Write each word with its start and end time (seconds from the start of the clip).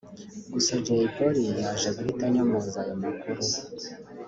Gusa 0.53 0.73
Jay 0.85 1.05
Polly 1.15 1.43
yaje 1.61 1.89
guhita 1.97 2.23
anyomoza 2.27 2.77
ayo 2.83 2.95
makuru 3.03 3.41